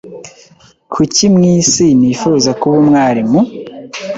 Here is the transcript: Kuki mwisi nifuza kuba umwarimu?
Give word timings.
Kuki 0.93 1.23
mwisi 1.35 1.85
nifuza 1.99 2.49
kuba 2.59 2.75
umwarimu? 2.83 3.39